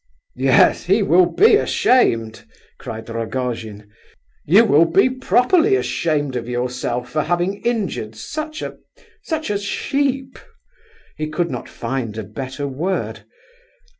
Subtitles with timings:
[0.33, 2.47] "Yes, he will be ashamed!"
[2.79, 3.87] cried Rogojin.
[4.45, 10.39] "You will be properly ashamed of yourself for having injured such a—such a sheep"
[11.17, 13.25] (he could not find a better word).